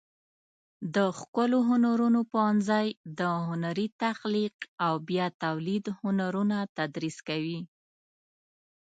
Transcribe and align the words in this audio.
د 0.95 0.97
ښکلو 1.19 1.57
هنرونو 1.69 2.19
پوهنځی 2.31 2.87
د 3.19 3.21
هنري 3.47 3.87
تخلیق 4.03 4.55
او 4.85 4.93
بیا 5.09 5.27
تولید 5.43 5.85
هنرونه 6.01 6.57
تدریس 6.77 7.17
کوي. 7.27 7.59